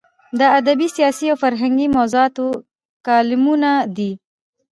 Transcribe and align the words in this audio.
د 0.39 0.41
ادبي، 0.59 0.87
سیاسي 0.95 1.25
او 1.31 1.37
فرهنګي 1.43 1.87
موضوعاتو 1.97 2.45
کالمونه 3.07 3.71
دي. 3.97 4.11